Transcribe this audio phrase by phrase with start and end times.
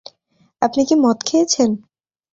[0.61, 1.69] আপনি কি মদ খেয়েছেন?